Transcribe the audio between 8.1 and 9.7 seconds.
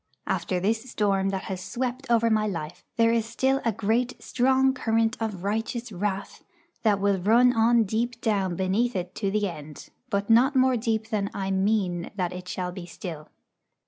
down beneath it to the